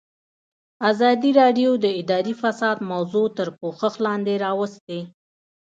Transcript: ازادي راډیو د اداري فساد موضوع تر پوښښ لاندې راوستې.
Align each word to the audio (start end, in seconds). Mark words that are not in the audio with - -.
ازادي 0.89 1.31
راډیو 1.41 1.69
د 1.83 1.85
اداري 2.01 2.33
فساد 2.41 2.77
موضوع 2.91 3.25
تر 3.37 3.47
پوښښ 3.59 3.93
لاندې 4.05 4.33
راوستې. 4.45 4.99